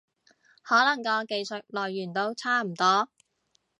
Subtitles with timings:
[0.63, 3.07] 可能個技術來源都差唔多